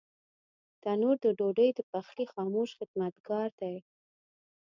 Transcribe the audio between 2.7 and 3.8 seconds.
خدمتګار دی